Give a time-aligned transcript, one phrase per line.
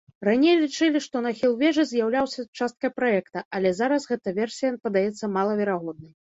[0.27, 6.13] Раней лічылі, што нахіл вежы з'яўляўся часткай праекта, але зараз гэтая версія падаецца малаверагоднай.